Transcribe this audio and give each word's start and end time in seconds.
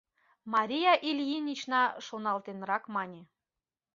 —Мария 0.53 0.93
Ильинична 1.09 1.81
шоналтенрак 2.05 2.83
мане. 2.95 3.21